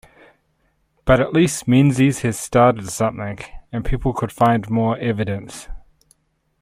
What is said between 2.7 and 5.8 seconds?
something, and people could find more evidence.